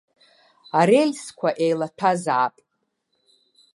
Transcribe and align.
Арельсқәа 0.79 1.49
еилаҭәазаап. 1.63 2.55